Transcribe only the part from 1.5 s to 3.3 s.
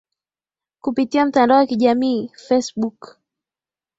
wa kijamii facebook